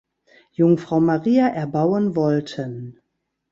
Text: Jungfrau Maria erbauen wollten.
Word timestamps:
Jungfrau 0.53 0.99
Maria 0.99 1.45
erbauen 1.49 2.15
wollten. 2.15 2.99